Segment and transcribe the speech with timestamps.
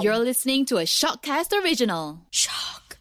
[0.00, 2.20] You're listening to a Shockcast original.
[2.30, 2.98] Shock.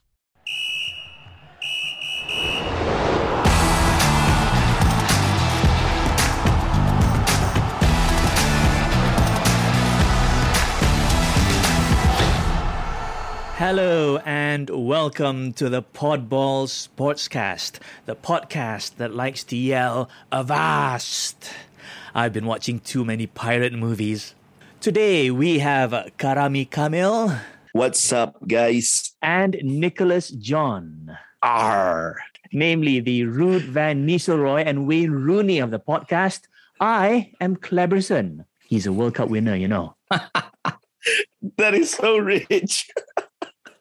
[13.58, 21.52] Hello and welcome to the Podball Sportscast, the podcast that likes to yell avast.
[22.16, 24.34] I've been watching too many pirate movies.
[24.88, 27.36] Today we have Karami Kamil
[27.74, 29.12] What's up, guys?
[29.22, 31.12] and Nicholas John,
[31.44, 32.16] R.
[32.54, 36.44] namely the Ruud Van Nistelrooy and Wayne Rooney of the podcast.
[36.80, 38.46] I am Cleberson.
[38.64, 39.98] He's a World Cup winner, you know.
[41.58, 42.90] That is so rich.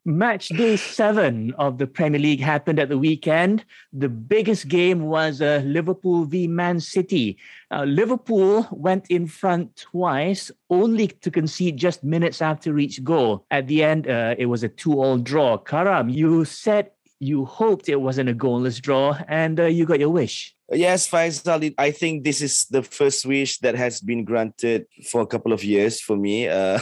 [0.07, 3.65] Match day seven of the Premier League happened at the weekend.
[3.93, 7.39] The biggest game was uh, Liverpool v Man City.
[7.73, 13.47] Uh, Liverpool went in front twice, only to concede just minutes after each goal.
[13.51, 15.59] At the end, uh, it was a two-all draw.
[15.59, 20.11] Karam, you said you hoped it wasn't a goalless draw, and uh, you got your
[20.11, 20.55] wish.
[20.71, 25.27] Yes, Faisal, I think this is the first wish that has been granted for a
[25.27, 26.49] couple of years for me.
[26.49, 26.79] Uh,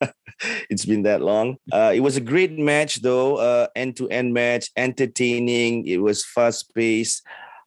[0.70, 1.56] it's been that long.
[1.70, 5.86] Uh, it was a great match, though, uh, end-to-end match, entertaining.
[5.86, 7.22] It was fast-paced.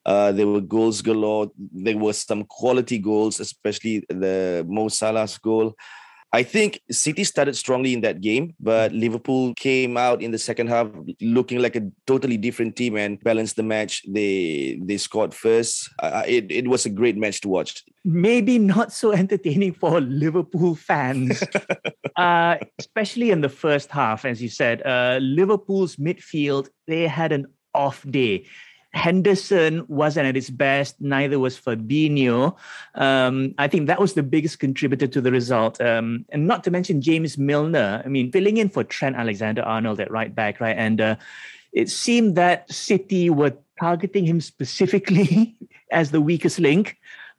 [0.06, 1.52] Uh, there were goals galore.
[1.58, 5.76] There were some quality goals, especially the Mo Salah's goal.
[6.36, 10.68] I think City started strongly in that game, but Liverpool came out in the second
[10.68, 10.90] half
[11.22, 14.04] looking like a totally different team and balanced the match.
[14.06, 15.90] They they scored first.
[16.04, 17.86] Uh, it it was a great match to watch.
[18.04, 21.42] Maybe not so entertaining for Liverpool fans,
[22.18, 24.86] uh, especially in the first half, as you said.
[24.86, 28.46] Uh, Liverpool's midfield they had an off day.
[28.96, 31.00] Henderson wasn't at his best.
[31.02, 32.56] Neither was Fabinho.
[32.96, 35.82] Um, I think that was the biggest contributor to the result.
[35.82, 38.02] Um, and not to mention James Milner.
[38.04, 40.78] I mean, filling in for Trent Alexander-Arnold at right back, right?
[40.78, 41.16] And uh,
[41.74, 45.58] it seemed that City were targeting him specifically
[45.92, 46.98] as the weakest link.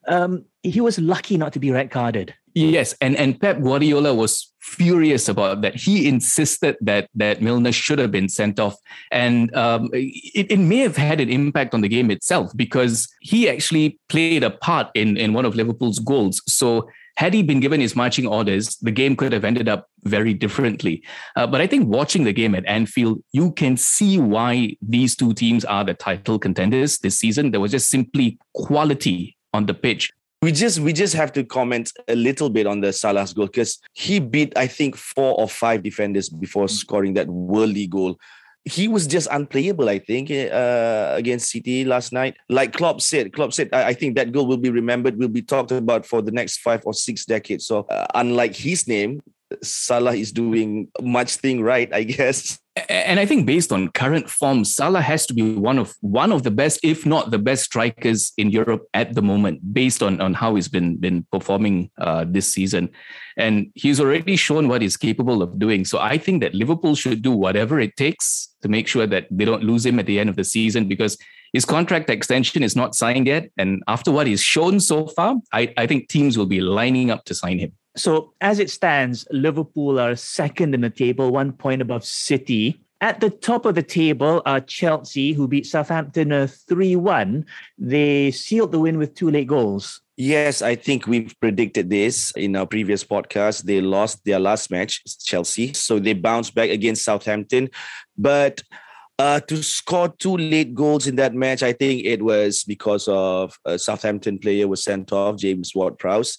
[0.09, 2.35] Um, he was lucky not to be red carded.
[2.55, 5.77] Yes, and and Pep Guardiola was furious about that.
[5.77, 8.77] He insisted that that Milner should have been sent off,
[9.13, 13.49] and um, it, it may have had an impact on the game itself because he
[13.49, 16.43] actually played a part in in one of Liverpool's goals.
[16.47, 20.35] So had he been given his marching orders, the game could have ended up very
[20.35, 21.03] differently.
[21.35, 25.33] Uh, but I think watching the game at Anfield, you can see why these two
[25.33, 27.51] teams are the title contenders this season.
[27.51, 30.13] There was just simply quality on the pitch.
[30.43, 33.79] We just we just have to comment a little bit on the Salah's goal because
[33.95, 38.19] he beat I think four or five defenders before scoring that worldly goal.
[38.65, 42.37] He was just unplayable, I think, uh, against City last night.
[42.49, 45.41] Like Klopp said, Klopp said, I, I think that goal will be remembered, will be
[45.41, 47.65] talked about for the next five or six decades.
[47.65, 49.23] So, uh, unlike his name,
[49.63, 52.59] Salah is doing much thing right, I guess.
[52.91, 56.43] And I think based on current form, Salah has to be one of one of
[56.43, 60.35] the best, if not the best strikers in Europe at the moment, based on, on
[60.35, 62.91] how he's been been performing uh, this season.
[63.39, 65.87] And he's already shown what he's capable of doing.
[65.87, 69.47] So I think that Liverpool should do whatever it takes to make sure that they
[69.47, 71.17] don't lose him at the end of the season because
[71.53, 73.51] his contract extension is not signed yet.
[73.57, 77.25] And after what he's shown so far, I, I think teams will be lining up
[77.25, 77.73] to sign him.
[77.97, 82.81] So as it stands, Liverpool are second in the table, one point above City.
[83.01, 87.45] At the top of the table are Chelsea, who beat Southampton 3 1.
[87.79, 90.01] They sealed the win with two late goals.
[90.17, 93.65] Yes, I think we've predicted this in our previous podcast.
[93.65, 95.75] They lost their last match, Chelsea.
[95.75, 97.69] So they bounced back against Southampton.
[98.17, 98.63] But
[99.19, 103.59] uh, to score two late goals in that match, I think it was because of
[103.67, 106.39] a Southampton player was sent off, James Ward-Prowse.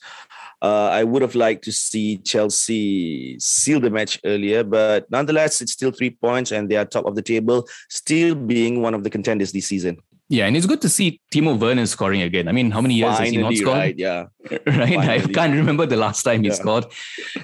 [0.61, 5.71] Uh, I would have liked to see Chelsea seal the match earlier, but nonetheless, it's
[5.73, 9.09] still three points and they are top of the table, still being one of the
[9.09, 9.97] contenders this season.
[10.29, 12.47] Yeah, and it's good to see Timo Werner scoring again.
[12.49, 13.77] I mean, how many years has he not scored?
[13.77, 13.97] right?
[13.97, 14.25] Yeah.
[14.67, 14.97] right?
[14.97, 16.55] I can't remember the last time he Yeah.
[16.55, 16.85] scored.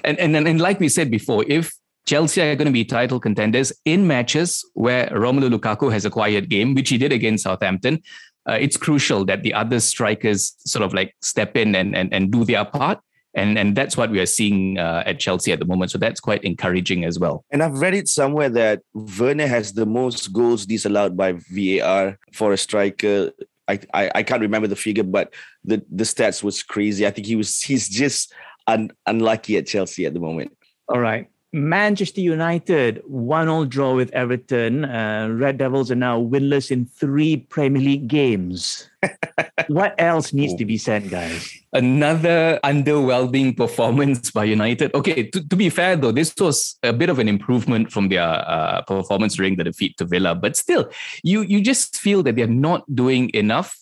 [0.02, 1.72] And, and and and like we said before, if
[2.04, 6.50] Chelsea are going to be title contenders in matches where Romelu Lukaku has a quiet
[6.50, 8.02] game, which he did against Southampton,
[8.48, 12.30] uh, it's crucial that the other strikers sort of like step in and and, and
[12.30, 13.00] do their part.
[13.36, 15.90] And, and that's what we are seeing uh, at Chelsea at the moment.
[15.90, 17.44] So that's quite encouraging as well.
[17.50, 22.52] And I've read it somewhere that Werner has the most goals disallowed by VAR for
[22.52, 23.32] a striker.
[23.66, 27.08] I, I, I can't remember the figure, but the, the stats was crazy.
[27.08, 28.32] I think he was he's just
[28.68, 30.56] un, unlucky at Chelsea at the moment.
[30.88, 31.28] All right.
[31.54, 34.84] Manchester United, one all draw with Everton.
[34.84, 38.90] Uh, Red Devils are now winless in three Premier League games.
[39.68, 41.56] what else needs to be said, guys?
[41.72, 44.92] Another underwhelming performance by United.
[44.96, 48.24] Okay, to, to be fair though, this was a bit of an improvement from their
[48.24, 50.90] uh, performance during the defeat to Villa, but still,
[51.22, 53.78] you you just feel that they're not doing enough.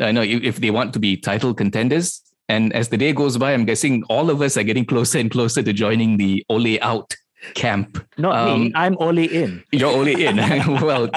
[0.00, 3.38] I uh, know if they want to be title contenders, and as the day goes
[3.38, 6.78] by, I'm guessing all of us are getting closer and closer to joining the Ole
[6.82, 7.14] out
[7.54, 8.04] camp.
[8.18, 8.72] Not um, me.
[8.74, 9.62] I'm Ole in.
[9.72, 10.36] You're Ole in.
[10.82, 11.10] well,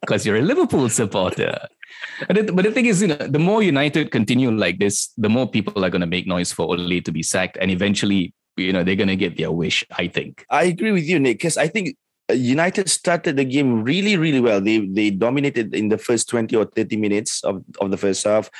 [0.00, 1.58] because you're a Liverpool supporter.
[2.26, 5.28] But the, but the thing is, you know, the more United continue like this, the
[5.28, 8.72] more people are going to make noise for Ole to be sacked, and eventually, you
[8.72, 9.84] know, they're going to get their wish.
[9.92, 10.44] I think.
[10.50, 11.96] I agree with you, Nick, because I think
[12.30, 14.60] uh, United started the game really, really well.
[14.60, 18.50] They they dominated in the first 20 or 30 minutes of, of the first half.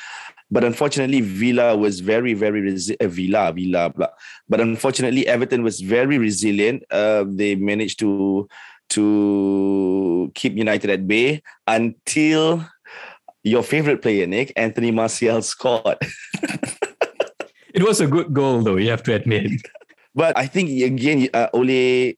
[0.51, 4.07] But unfortunately, Villa was very, very resi- uh, Villa, Villa, blah.
[4.47, 6.83] But unfortunately, Everton was very resilient.
[6.89, 8.47] Uh, they managed to
[8.89, 12.65] to keep United at bay until
[13.43, 15.97] your favorite player, Nick, Anthony Martial, scored.
[17.73, 19.51] it was a good goal, though, you have to admit.
[20.15, 22.13] But I think, again, uh, Ole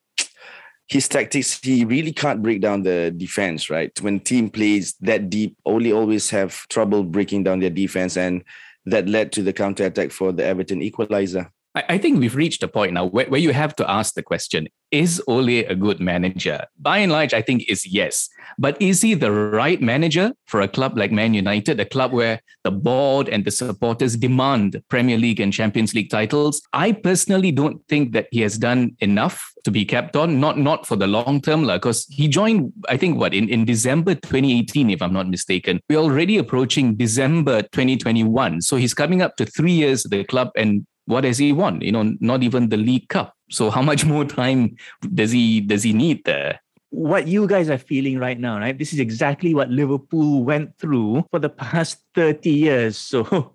[0.91, 3.97] his tactics, he really can't break down the defense, right?
[4.01, 8.43] When team plays that deep, Ole always have trouble breaking down their defense, and
[8.85, 11.49] that led to the counter attack for the Everton equalizer.
[11.73, 14.67] I think we've reached a point now where, where you have to ask the question
[14.91, 16.65] Is Ole a good manager?
[16.77, 18.27] By and large, I think is yes.
[18.57, 22.41] But is he the right manager for a club like Man United, a club where
[22.65, 26.61] the board and the supporters demand Premier League and Champions League titles?
[26.73, 30.85] I personally don't think that he has done enough to be kept on, not not
[30.85, 35.01] for the long term, because he joined, I think, what, in, in December 2018, if
[35.01, 35.79] I'm not mistaken.
[35.89, 38.61] We're already approaching December 2021.
[38.61, 41.81] So he's coming up to three years at the club and what has he won?
[41.81, 43.35] You know, not even the League Cup.
[43.49, 44.77] So how much more time
[45.13, 46.61] does he does he need there?
[46.91, 48.77] What you guys are feeling right now, right?
[48.77, 52.97] This is exactly what Liverpool went through for the past 30 years.
[52.97, 53.53] So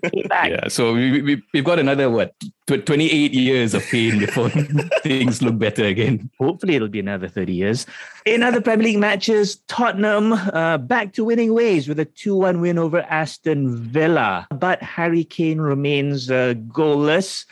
[0.50, 2.34] Yeah, so we, we, we've got another, what,
[2.66, 4.48] 28 years of pain before
[5.02, 6.30] things look better again.
[6.40, 7.86] Hopefully, it'll be another 30 years.
[8.24, 12.60] In other Premier League matches, Tottenham uh, back to winning ways with a 2 1
[12.60, 14.46] win over Aston Villa.
[14.50, 17.44] But Harry Kane remains uh, goalless.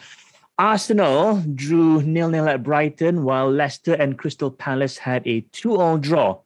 [0.59, 6.39] Arsenal drew nil-nil at Brighton, while Leicester and Crystal Palace had a 2-all draw.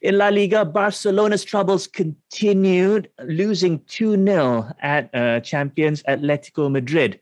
[0.00, 7.20] In La Liga, Barcelona's troubles continued, losing 2-0 at uh, champions Atletico Madrid.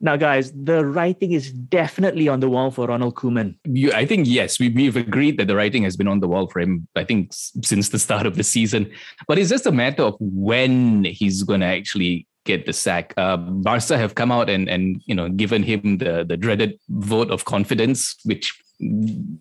[0.00, 3.56] Now, guys, the writing is definitely on the wall for Ronald Koeman.
[3.64, 6.48] You, I think, yes, we, we've agreed that the writing has been on the wall
[6.48, 8.90] for him, I think, since the start of the season.
[9.26, 13.14] But it's just a matter of when he's going to actually get the sack.
[13.16, 17.30] Uh, Barca have come out and and you know given him the the dreaded vote
[17.30, 18.52] of confidence, which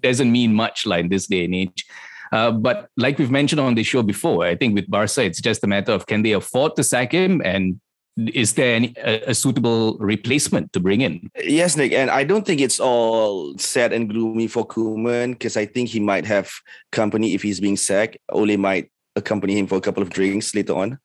[0.02, 1.86] doesn't mean much like this day and age.
[2.32, 5.64] Uh, but like we've mentioned on the show before, I think with Barca, it's just
[5.64, 7.80] a matter of can they afford to sack him and
[8.18, 11.30] is there any, a, a, suitable replacement to bring in?
[11.44, 15.66] Yes, Nick, and I don't think it's all sad and gloomy for Koeman because I
[15.66, 16.52] think he might have
[16.92, 18.18] company if he's being sacked.
[18.30, 21.00] Ole might accompany him for a couple of drinks later on.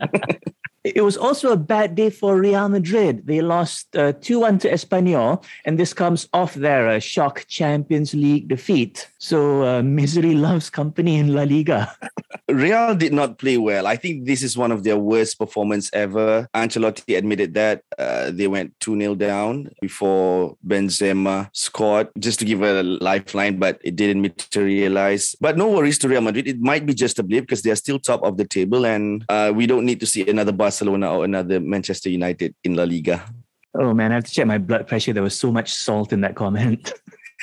[0.82, 3.26] It was also a bad day for Real Madrid.
[3.26, 8.14] They lost uh, 2 1 to Espanyol, and this comes off their uh, shock Champions
[8.14, 9.06] League defeat.
[9.18, 11.94] So, uh, misery loves company in La Liga.
[12.48, 13.86] Real did not play well.
[13.86, 16.48] I think this is one of their worst performance ever.
[16.54, 22.62] Ancelotti admitted that uh, they went 2 0 down before Benzema scored, just to give
[22.62, 25.36] a lifeline, but it didn't materialize.
[25.40, 26.48] But no worries to Real Madrid.
[26.48, 29.52] It might be just a blip because they're still top of the table, and uh,
[29.54, 33.26] we don't need to see another Barcelona or another Manchester United in La Liga.
[33.74, 35.12] Oh man, I have to check my blood pressure.
[35.12, 36.94] There was so much salt in that comment.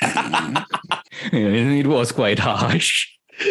[1.32, 3.06] it was quite harsh.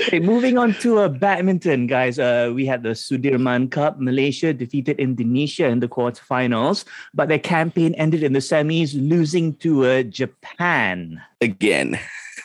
[0.07, 2.17] Okay, moving on to uh, badminton, guys.
[2.17, 4.01] Uh, we had the Sudirman Cup.
[4.01, 9.85] Malaysia defeated Indonesia in the quarterfinals, but their campaign ended in the semis, losing to
[9.85, 11.21] uh, Japan.
[11.39, 11.99] Again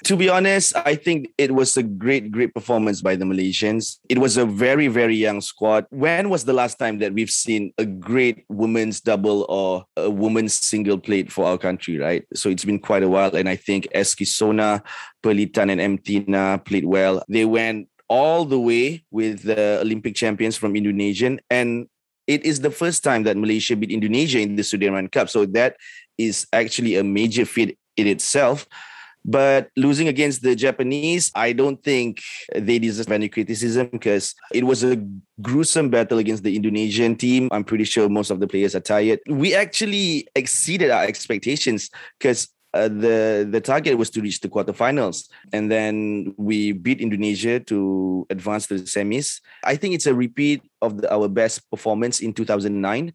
[0.05, 3.99] to be honest, I think it was a great, great performance by the Malaysians.
[4.09, 5.87] It was a very, very young squad.
[5.91, 10.55] When was the last time that we've seen a great women's double or a women's
[10.55, 12.25] single played for our country, right?
[12.35, 13.35] So it's been quite a while.
[13.35, 14.83] And I think Eskisona,
[15.23, 17.23] Pearly Tan, and Emtina played well.
[17.29, 21.39] They went all the way with the Olympic champions from Indonesia.
[21.51, 21.87] And
[22.27, 25.29] it is the first time that Malaysia beat Indonesia in the Sudirman Cup.
[25.29, 25.77] So that
[26.19, 28.67] is actually a major feat in itself.
[29.25, 32.23] But losing against the Japanese, I don't think
[32.55, 34.97] they deserve any criticism because it was a
[35.41, 37.49] gruesome battle against the Indonesian team.
[37.53, 39.21] I'm pretty sure most of the players are tired.
[39.29, 41.89] We actually exceeded our expectations
[42.19, 47.61] because uh, the the target was to reach the quarterfinals, and then we beat Indonesia
[47.61, 49.41] to advance to the semis.
[49.63, 53.13] I think it's a repeat of the, our best performance in 2009.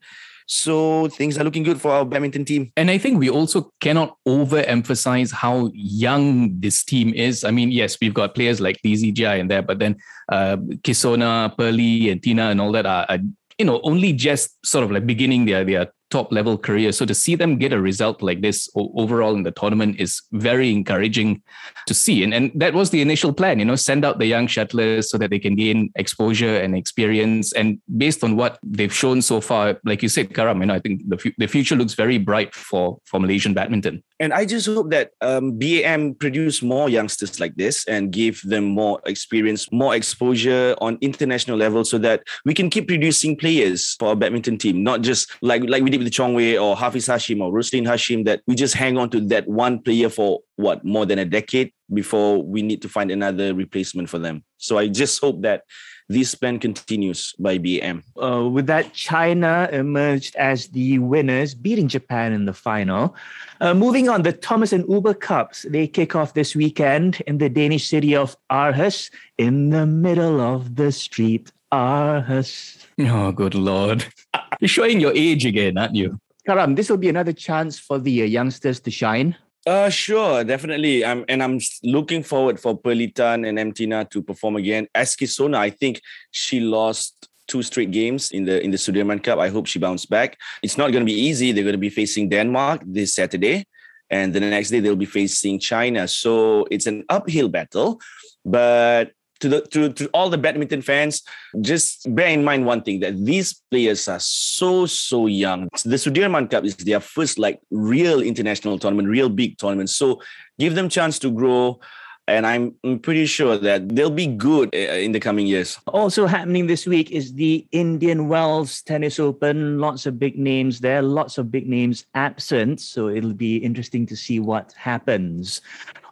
[0.47, 2.71] So things are looking good for our badminton team.
[2.77, 7.43] And I think we also cannot overemphasize how young this team is.
[7.43, 9.97] I mean, yes, we've got players like DZGI in there, but then
[10.31, 13.19] uh, Kisona, Pearly, and Tina and all that are, are
[13.57, 16.91] you know only just sort of like beginning their their top level career.
[16.91, 20.71] So to see them get a result like this overall in the tournament is very
[20.71, 21.41] encouraging
[21.87, 22.23] to see.
[22.23, 25.17] And, and that was the initial plan, you know, send out the young shuttlers so
[25.17, 27.53] that they can gain exposure and experience.
[27.53, 30.79] And based on what they've shown so far, like you said, Karam, you know, I
[30.79, 34.03] think the, the future looks very bright for, for Malaysian badminton.
[34.19, 38.63] And I just hope that um, BAM produce more youngsters like this and give them
[38.63, 44.09] more experience, more exposure on international level so that we can keep producing players for
[44.09, 47.41] our badminton team, not just like, like we did with Chong Wei or Hafiz Hashim
[47.41, 51.05] or Roslin Hashim that we just hang on to that one player for what more
[51.05, 54.43] than a decade before we need to find another replacement for them.
[54.57, 55.63] So I just hope that
[56.09, 58.03] this plan continues by BM.
[58.21, 63.15] Uh, with that, China emerged as the winners, beating Japan in the final.
[63.59, 67.49] Uh, moving on, the Thomas and Uber Cups, they kick off this weekend in the
[67.49, 71.51] Danish city of Aarhus, in the middle of the street.
[71.73, 72.85] Aarhus.
[72.99, 74.05] Oh, good lord.
[74.59, 76.19] You're showing your age again, aren't you?
[76.45, 79.35] Karam, this will be another chance for the uh, youngsters to shine.
[79.65, 81.03] Uh, sure, definitely.
[81.03, 84.87] I'm and I'm looking forward for Pearly Tan and Emtina to perform again.
[84.95, 86.01] As Kisona, I think
[86.31, 89.39] she lost two straight games in the in the Sudirman Cup.
[89.39, 90.37] I hope she bounced back.
[90.63, 91.51] It's not going to be easy.
[91.51, 93.65] They're going to be facing Denmark this Saturday,
[94.09, 96.07] and then the next day they'll be facing China.
[96.07, 97.99] So it's an uphill battle,
[98.45, 101.23] but to the to, to all the badminton fans,
[101.61, 105.69] just bear in mind one thing that these players are so so young.
[105.83, 109.89] The Sudirman Cup is their first like real international tournament, real big tournament.
[109.89, 110.21] So
[110.59, 111.79] give them chance to grow.
[112.27, 115.79] And I'm pretty sure that they'll be good uh, in the coming years.
[115.87, 119.79] Also happening this week is the Indian Wells Tennis Open.
[119.79, 122.81] Lots of big names there, lots of big names absent.
[122.81, 125.61] So it'll be interesting to see what happens.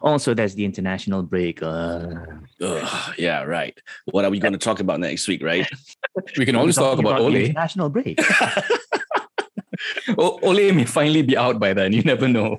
[0.00, 1.62] Also, there's the international break.
[1.62, 2.14] Uh,
[2.62, 3.78] Ugh, yeah, right.
[4.06, 5.68] What are we going to talk about next week, right?
[6.38, 7.36] we can always talk about, about Ole.
[7.36, 8.18] International break.
[10.18, 11.92] Ole may finally be out by then.
[11.92, 12.58] You never know.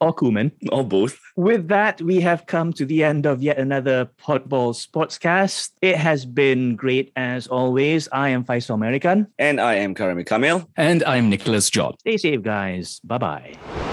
[0.00, 0.52] Or Koeman.
[0.72, 1.18] Or both.
[1.36, 5.70] With that, we have come to the end of yet another Podball Sportscast.
[5.82, 8.08] It has been great as always.
[8.12, 9.28] I am Faisal American.
[9.38, 10.68] And I am Karami Kamil.
[10.76, 11.94] And I'm Nicholas John.
[12.00, 13.00] Stay safe, guys.
[13.04, 13.85] Bye bye.